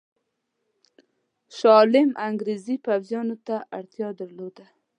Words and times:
شاه 1.55 1.75
عالم 1.79 2.09
انګرېزي 2.27 2.75
پوځیانو 2.85 3.35
ته 3.47 3.55
اړتیا 3.77 4.07
درلوده. 4.19 4.65